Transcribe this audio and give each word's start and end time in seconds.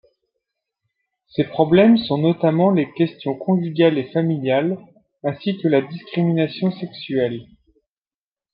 Ces 1.27 1.43
problèmes 1.43 1.95
sont 1.99 2.17
notamment 2.17 2.71
les 2.71 2.91
questions 2.93 3.35
conjugales 3.35 3.99
et 3.99 4.11
familiales 4.11 4.79
ainsi 5.23 5.59
que 5.59 5.67
la 5.67 5.81
discrimination 5.81 6.71
sexuelle. 6.71 7.45